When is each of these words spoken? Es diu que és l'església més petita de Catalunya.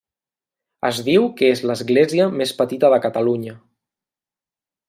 Es 0.89 1.01
diu 1.09 1.27
que 1.41 1.51
és 1.57 1.61
l'església 1.71 2.27
més 2.39 2.57
petita 2.63 2.93
de 2.95 3.01
Catalunya. 3.07 3.57